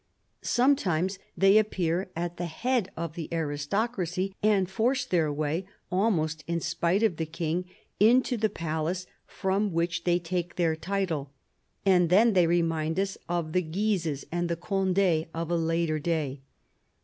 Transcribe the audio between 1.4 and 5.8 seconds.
appear at the head of tlie aristocracy and force their way,